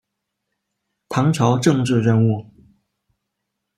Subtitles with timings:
[1.09, 2.49] 唐朝政治人物。